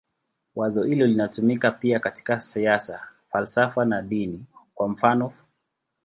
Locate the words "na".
3.85-4.01